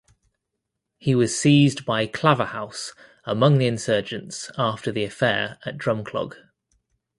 He 0.97 1.13
was 1.13 1.39
seized 1.39 1.85
by 1.85 2.07
Claverhouse 2.07 2.93
among 3.23 3.59
the 3.59 3.67
insurgents 3.67 4.49
after 4.57 4.91
the 4.91 5.03
affair 5.03 5.59
at 5.63 5.77
Drumclog. 5.77 6.33